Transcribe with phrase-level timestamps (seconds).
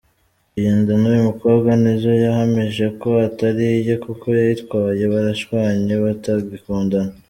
[0.57, 7.11] Iyi nda y’uyu mukobwa, Nizzo yahamije ko atari iye kuko yayitwaye barashwanye batagikundana.